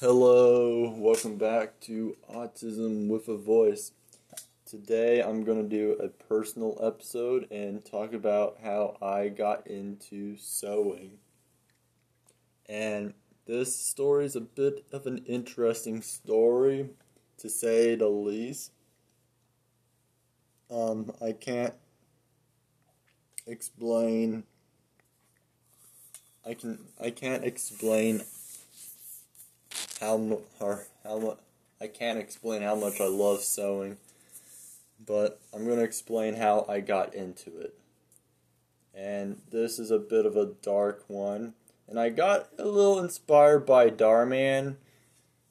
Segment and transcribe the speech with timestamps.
[0.00, 3.92] Hello, welcome back to Autism with a Voice.
[4.66, 10.36] Today I'm going to do a personal episode and talk about how I got into
[10.36, 11.18] sewing.
[12.68, 13.14] And
[13.46, 16.90] this story is a bit of an interesting story,
[17.38, 18.72] to say the least.
[20.72, 21.74] Um, I can't
[23.46, 24.42] explain.
[26.44, 28.22] I can I can't explain
[30.04, 31.38] how mu- how much
[31.80, 33.96] I can't explain how much I love sewing,
[35.04, 37.74] but I'm going to explain how I got into it.
[38.94, 41.54] And this is a bit of a dark one,
[41.88, 44.76] and I got a little inspired by Darman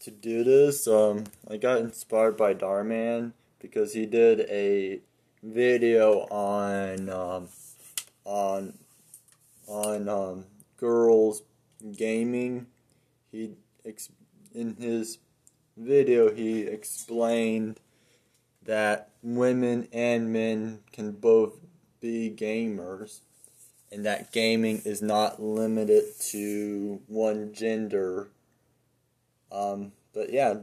[0.00, 0.86] to do this.
[0.86, 5.00] Um, I got inspired by Darman because he did a
[5.42, 7.48] video on um,
[8.24, 8.74] on
[9.66, 10.44] on um,
[10.76, 11.42] girls
[11.96, 12.66] gaming.
[13.32, 13.50] He
[13.84, 14.10] ex-
[14.54, 15.18] in his
[15.76, 17.80] video he explained
[18.62, 21.54] that women and men can both
[22.00, 23.20] be gamers
[23.92, 28.28] and that gaming is not limited to one gender.
[29.52, 30.54] Um, but yeah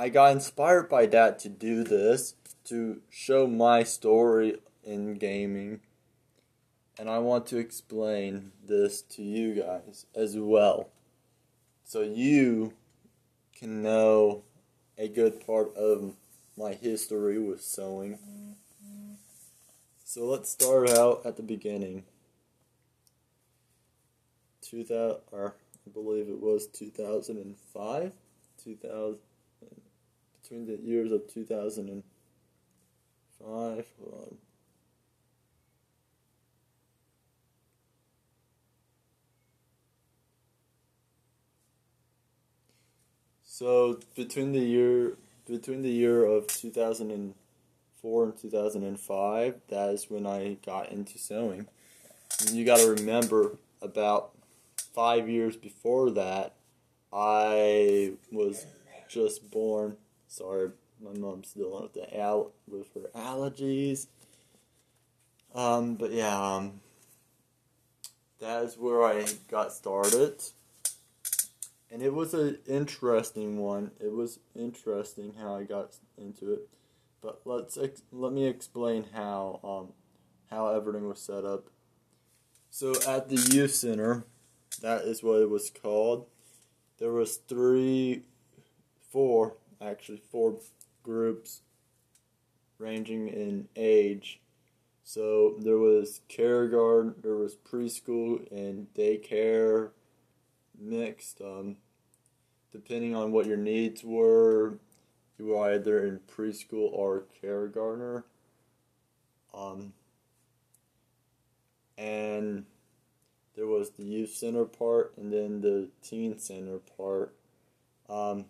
[0.00, 2.34] i got inspired by that to do this
[2.64, 5.80] to show my story in gaming.
[6.98, 10.88] And i want to explain this to you guys as well.
[11.84, 12.72] So you
[13.60, 14.42] can know
[14.96, 16.14] a good part of
[16.56, 18.18] my history with sewing.
[20.04, 22.04] So let's start out at the beginning.
[24.62, 28.12] 2000, or I believe it was 2005,
[28.64, 29.18] 2000,
[30.42, 32.02] between the years of 2005.
[33.42, 34.36] Hold um, on.
[43.60, 50.56] So between the year between the year of 2004 and 2005, that is when I
[50.64, 51.66] got into sewing.
[52.40, 54.30] And you got to remember about
[54.94, 56.54] 5 years before that,
[57.12, 58.64] I was
[59.10, 59.98] just born.
[60.26, 64.06] Sorry, my mom's dealing with the al- with her allergies.
[65.54, 66.80] Um, but yeah, um,
[68.38, 70.40] that is where I got started
[71.90, 73.90] and it was an interesting one.
[74.00, 76.68] It was interesting how I got into it,
[77.20, 79.92] but let's ex- let me explain how um,
[80.50, 81.66] how everything was set up.
[82.70, 84.24] So at the youth center,
[84.80, 86.26] that is what it was called.
[86.98, 88.22] There was three,
[89.10, 90.58] four actually four
[91.02, 91.62] groups,
[92.78, 94.40] ranging in age.
[95.02, 99.90] So there was care kindergarten, there was preschool and daycare
[100.80, 101.40] mixed.
[101.40, 101.76] Um,
[102.72, 104.78] depending on what your needs were,
[105.38, 108.24] you were either in preschool or kindergartner.
[109.54, 109.92] Um,
[111.98, 112.64] and
[113.56, 117.34] there was the youth center part and then the teen center part.
[118.08, 118.46] Um,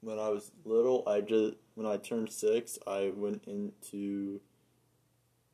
[0.00, 4.40] when I was little, I just when I turned six, I went into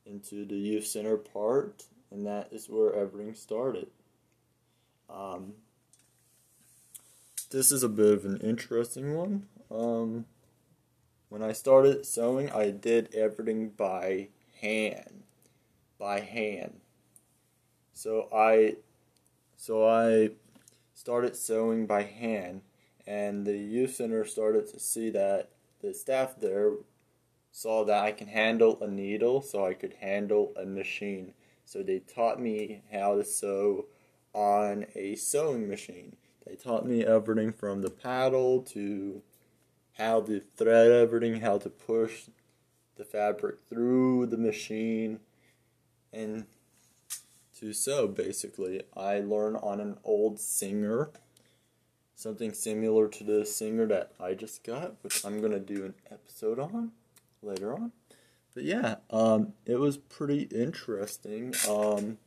[0.04, 3.88] into the youth center part, and that is where everything started.
[5.08, 5.54] Um,
[7.52, 9.46] this is a bit of an interesting one.
[9.70, 10.24] Um,
[11.28, 14.28] when I started sewing, I did everything by
[14.60, 15.22] hand,
[15.98, 16.80] by hand.
[17.92, 18.76] So I,
[19.56, 20.30] so I
[20.94, 22.62] started sewing by hand,
[23.06, 25.50] and the youth center started to see that
[25.82, 26.72] the staff there
[27.50, 31.34] saw that I can handle a needle, so I could handle a machine.
[31.66, 33.86] So they taught me how to sew
[34.32, 36.16] on a sewing machine.
[36.46, 39.22] They taught me everything from the paddle to
[39.98, 42.24] how to thread everything, how to push
[42.96, 45.20] the fabric through the machine,
[46.12, 46.46] and
[47.58, 48.82] to sew basically.
[48.96, 51.10] I learned on an old Singer,
[52.14, 55.94] something similar to the Singer that I just got, which I'm going to do an
[56.10, 56.92] episode on
[57.42, 57.92] later on.
[58.54, 61.54] But yeah, um, it was pretty interesting.
[61.68, 62.18] Um,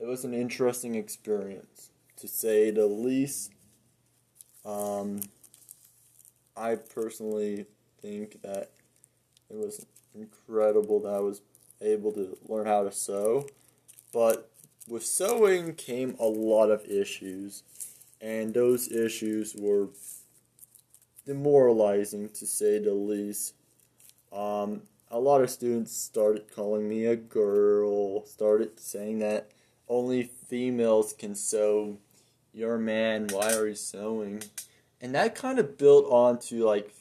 [0.00, 3.52] it was an interesting experience, to say the least.
[4.64, 5.20] Um,
[6.56, 7.66] I personally
[8.00, 8.70] think that
[9.50, 11.42] it was incredible that I was
[11.82, 13.46] able to learn how to sew.
[14.12, 14.50] But
[14.88, 17.62] with sewing came a lot of issues,
[18.20, 19.88] and those issues were
[21.26, 23.54] demoralizing to say the least.
[24.32, 29.50] Um, a lot of students started calling me a girl, started saying that
[29.90, 31.98] only females can sew
[32.52, 34.42] you're a man, why are you sewing?
[35.00, 36.92] And that kind of built on to like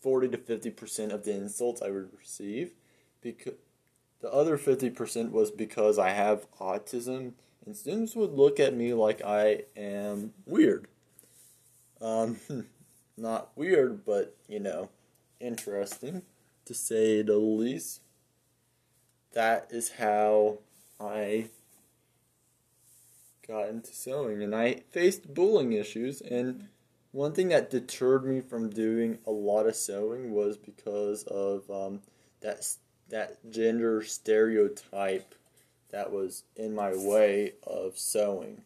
[0.00, 2.72] 40 to 50% of the insults I would receive.
[3.20, 3.54] Because
[4.20, 7.32] the other 50% was because I have autism,
[7.66, 10.86] and students would look at me like I am weird.
[12.00, 12.38] Um,
[13.16, 14.90] not weird, but you know,
[15.40, 16.22] interesting
[16.66, 18.00] to say the least.
[19.32, 20.58] That is how
[21.00, 21.48] I
[23.46, 26.20] got into sewing, and I faced bullying issues.
[26.20, 26.68] And
[27.12, 32.00] one thing that deterred me from doing a lot of sewing was because of um,
[32.40, 32.66] that
[33.10, 35.34] that gender stereotype
[35.90, 38.62] that was in my way of sewing.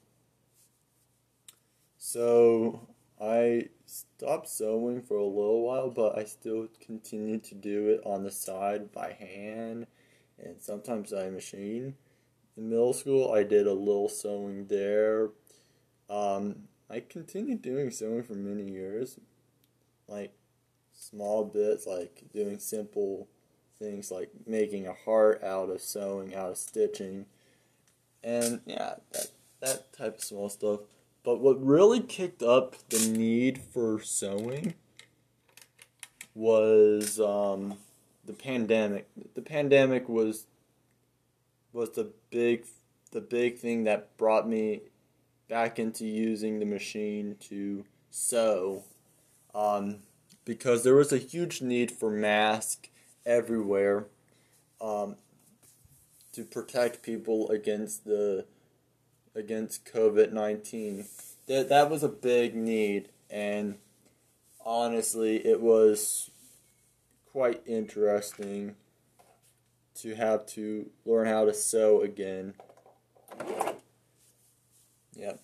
[1.98, 2.88] So
[3.20, 8.22] I stopped sewing for a little while, but I still continued to do it on
[8.22, 9.86] the side by hand
[10.38, 11.96] and sometimes by machine.
[12.58, 15.30] In middle school, I did a little sewing there.
[16.10, 19.20] Um, I continued doing sewing for many years,
[20.08, 20.32] like
[20.92, 23.28] small bits, like doing simple
[23.78, 27.26] things like making a heart out of sewing, out of stitching,
[28.24, 29.28] and yeah, that
[29.60, 30.80] that type of small stuff.
[31.22, 34.74] But what really kicked up the need for sewing
[36.34, 37.76] was um,
[38.24, 39.06] the pandemic.
[39.34, 40.46] The pandemic was
[41.72, 42.64] was the big
[43.10, 44.82] the big thing that brought me
[45.48, 48.84] back into using the machine to sew
[49.54, 49.96] um,
[50.44, 52.88] because there was a huge need for masks
[53.24, 54.06] everywhere
[54.80, 55.16] um,
[56.32, 58.44] to protect people against the
[59.34, 61.06] against COVID nineteen.
[61.46, 63.76] That that was a big need, and
[64.64, 66.30] honestly, it was
[67.32, 68.74] quite interesting
[70.02, 72.54] to have to learn how to sew again.
[75.14, 75.40] Yep.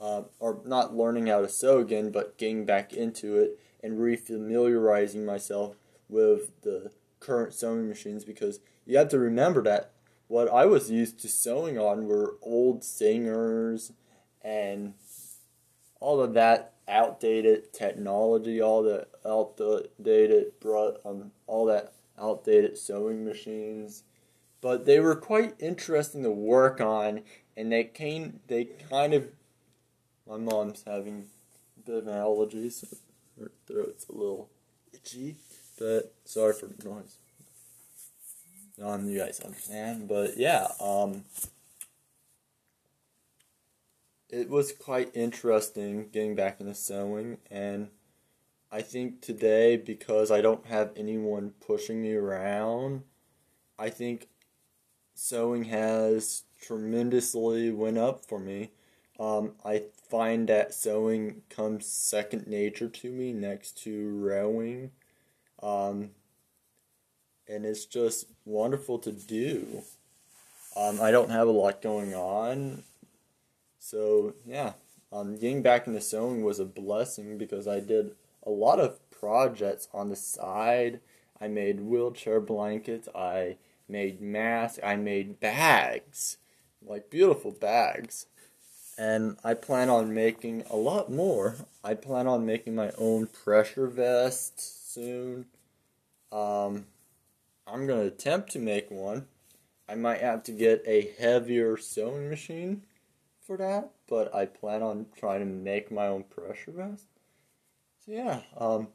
[0.00, 5.24] Uh, or not learning how to sew again, but getting back into it and refamiliarizing
[5.24, 5.76] myself
[6.08, 9.92] with the current sewing machines because you have to remember that
[10.28, 13.92] what I was used to sewing on were old Singers
[14.42, 14.94] and
[15.98, 20.52] all of that outdated technology, all the outdated,
[21.04, 24.04] um, all that outdated sewing machines.
[24.60, 27.22] But they were quite interesting to work on,
[27.56, 29.28] and they came, they kind of.
[30.28, 31.26] My mom's having
[31.76, 32.86] a bit of an allergy, so
[33.38, 34.48] her throat's a little
[34.92, 35.36] itchy.
[35.78, 37.16] But sorry for the noise.
[38.82, 41.24] Um, you guys understand, but yeah, um,
[44.30, 47.88] it was quite interesting getting back into sewing, and
[48.72, 53.02] I think today because I don't have anyone pushing me around,
[53.78, 54.28] I think
[55.14, 58.70] sewing has tremendously went up for me.
[59.18, 64.92] Um, I find that sewing comes second nature to me next to rowing.
[65.62, 66.10] Um,
[67.48, 69.82] and it's just wonderful to do.
[70.76, 72.84] Um, I don't have a lot going on,
[73.80, 74.74] so yeah,
[75.12, 78.12] um, getting back into sewing was a blessing because I did
[78.44, 81.00] a lot of projects on the side.
[81.40, 83.08] I made wheelchair blankets.
[83.14, 83.56] I
[83.88, 84.78] made masks.
[84.82, 86.38] I made bags,
[86.82, 88.26] like beautiful bags.
[88.98, 91.56] And I plan on making a lot more.
[91.82, 95.46] I plan on making my own pressure vest soon.
[96.30, 96.86] Um,
[97.66, 99.26] I'm going to attempt to make one.
[99.88, 102.82] I might have to get a heavier sewing machine
[103.40, 107.06] for that, but I plan on trying to make my own pressure vest.
[108.04, 108.88] So yeah, um,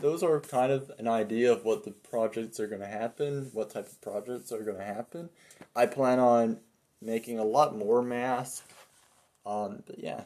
[0.00, 3.70] those are kind of an idea of what the projects are going to happen, what
[3.70, 5.30] type of projects are going to happen.
[5.74, 6.58] I plan on
[7.00, 8.62] making a lot more masks.
[9.46, 10.24] Um, but yeah,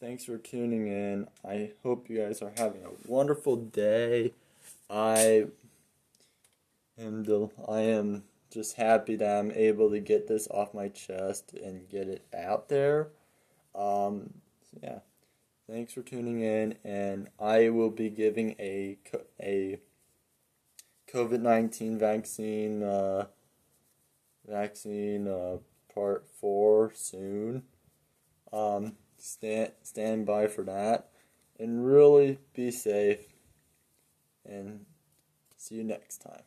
[0.00, 1.28] thanks for tuning in.
[1.44, 4.32] I hope you guys are having a wonderful day.
[4.90, 5.46] I
[6.98, 11.88] am I am just happy that I'm able to get this off my chest and
[11.88, 13.08] get it out there.
[13.74, 14.34] Um,
[14.70, 14.98] so yeah,
[15.68, 18.98] thanks for tuning in, and I will be giving a
[19.40, 19.78] a
[21.12, 23.26] COVID nineteen vaccine uh,
[24.46, 25.58] vaccine uh,
[25.92, 27.64] part four soon.
[28.52, 31.10] Um, stand stand by for that,
[31.58, 33.26] and really be safe.
[34.44, 34.86] And
[35.56, 36.42] see you next time.